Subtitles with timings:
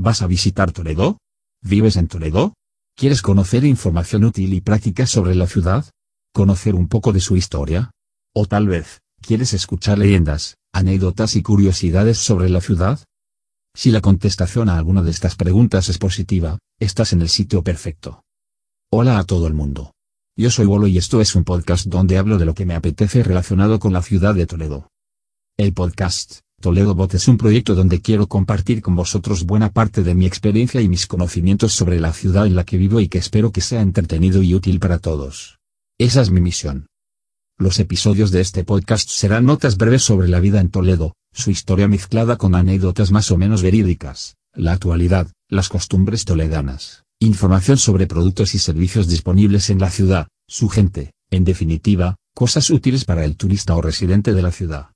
[0.00, 1.18] ¿Vas a visitar Toledo?
[1.60, 2.54] ¿Vives en Toledo?
[2.96, 5.86] ¿Quieres conocer información útil y práctica sobre la ciudad?
[6.32, 7.90] ¿Conocer un poco de su historia?
[8.32, 13.00] O tal vez, ¿quieres escuchar leyendas, anécdotas y curiosidades sobre la ciudad?
[13.74, 18.22] Si la contestación a alguna de estas preguntas es positiva, estás en el sitio perfecto.
[18.92, 19.94] Hola a todo el mundo.
[20.36, 23.24] Yo soy Bolo y esto es un podcast donde hablo de lo que me apetece
[23.24, 24.90] relacionado con la ciudad de Toledo.
[25.56, 30.16] El podcast, Toledo Bot es un proyecto donde quiero compartir con vosotros buena parte de
[30.16, 33.52] mi experiencia y mis conocimientos sobre la ciudad en la que vivo y que espero
[33.52, 35.60] que sea entretenido y útil para todos.
[35.98, 36.88] Esa es mi misión.
[37.58, 41.86] Los episodios de este podcast serán notas breves sobre la vida en Toledo, su historia
[41.86, 48.56] mezclada con anécdotas más o menos verídicas, la actualidad, las costumbres toledanas, información sobre productos
[48.56, 53.76] y servicios disponibles en la ciudad, su gente, en definitiva, cosas útiles para el turista
[53.76, 54.88] o residente de la ciudad.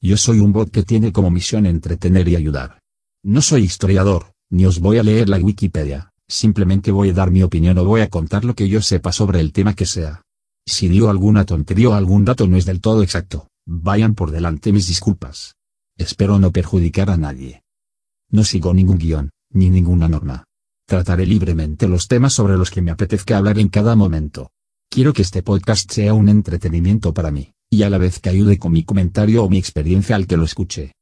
[0.00, 2.80] Yo soy un bot que tiene como misión entretener y ayudar.
[3.24, 7.42] No soy historiador, ni os voy a leer la Wikipedia, simplemente voy a dar mi
[7.42, 10.22] opinión o voy a contar lo que yo sepa sobre el tema que sea.
[10.66, 14.72] Si digo alguna tontería o algún dato no es del todo exacto, vayan por delante
[14.72, 15.56] mis disculpas.
[15.96, 17.62] Espero no perjudicar a nadie.
[18.30, 20.44] No sigo ningún guion, ni ninguna norma.
[20.86, 24.50] Trataré libremente los temas sobre los que me apetezca hablar en cada momento.
[24.90, 28.58] Quiero que este podcast sea un entretenimiento para mí y a la vez que ayude
[28.58, 30.92] con mi comentario o mi experiencia al que lo escuche.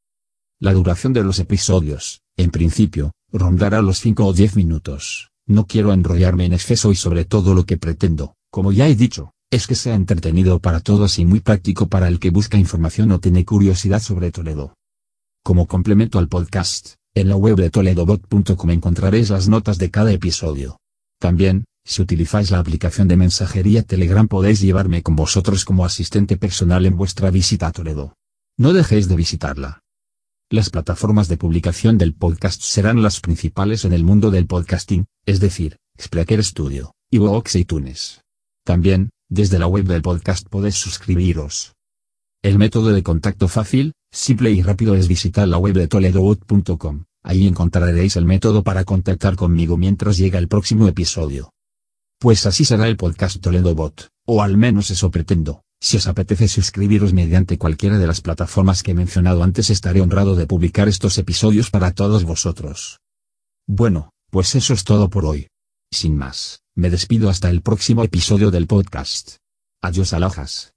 [0.61, 5.31] La duración de los episodios, en principio, rondará los 5 o 10 minutos.
[5.47, 9.33] No quiero enrollarme en exceso y sobre todo lo que pretendo, como ya he dicho,
[9.51, 13.21] es que sea entretenido para todos y muy práctico para el que busca información o
[13.21, 14.75] tiene curiosidad sobre Toledo.
[15.45, 20.79] Como complemento al podcast, en la web de toledobot.com encontraréis las notas de cada episodio.
[21.21, 26.87] También, si utilizáis la aplicación de mensajería Telegram podéis llevarme con vosotros como asistente personal
[26.87, 28.17] en vuestra visita a Toledo.
[28.59, 29.81] No dejéis de visitarla.
[30.51, 35.41] Las plataformas de publicación del podcast serán las principales en el mundo del podcasting, es
[35.41, 38.21] decir, Spreaker Studio, iVoox y iTunes.
[38.65, 41.75] También, desde la web del podcast podéis suscribiros.
[42.43, 47.05] El método de contacto fácil, simple y rápido es visitar la web de toledobot.com.
[47.23, 51.54] Ahí encontraréis el método para contactar conmigo mientras llega el próximo episodio.
[52.19, 55.63] Pues así será el podcast Toledo Bot, o al menos eso pretendo.
[55.81, 60.35] Si os apetece suscribiros mediante cualquiera de las plataformas que he mencionado antes estaré honrado
[60.35, 63.01] de publicar estos episodios para todos vosotros.
[63.67, 65.49] Bueno, pues eso es todo por hoy.
[65.93, 69.37] Sin más, me despido hasta el próximo episodio del podcast.
[69.83, 70.73] Adiós alhajas.